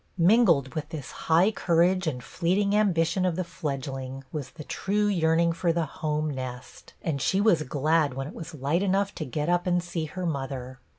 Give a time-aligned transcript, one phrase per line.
[0.17, 5.05] Mingled with this high courage and fleet ing ambition of the fledgling was the true
[5.05, 9.25] yearning for the home nest; and she was glad when it was light enough to
[9.25, 10.79] get up and see her mother.